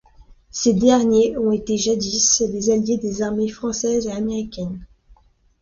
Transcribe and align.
Ces 0.49 0.73
derniers 0.73 1.37
ont 1.37 1.51
été 1.51 1.77
jadis 1.77 2.39
les 2.51 2.71
alliés 2.71 2.97
des 2.97 3.21
armées 3.21 3.49
françaises 3.49 4.07
et 4.07 4.11
américaines. 4.11 4.83